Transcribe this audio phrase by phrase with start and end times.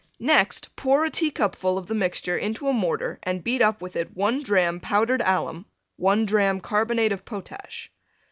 [0.17, 4.17] Next, pour a teacupful of the mixture into a mortar and beat up with it
[4.17, 7.91] 1 drachm Powdered Alum, 1 drachm Carbonate of Potash.